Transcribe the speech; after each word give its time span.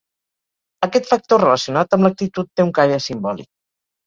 Aquest 0.87 1.07
factor 1.09 1.41
relacionat 1.43 1.93
amb 1.99 2.07
l'actitud 2.09 2.51
té 2.55 2.67
un 2.71 2.73
caire 2.81 2.99
simbòlic. 3.11 3.51